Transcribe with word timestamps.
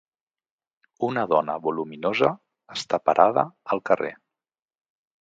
una 1.07 1.25
dona 1.33 1.59
voluminosa 1.67 2.33
està 2.81 3.03
parada 3.11 3.47
al 3.77 3.87
carrer 3.93 4.15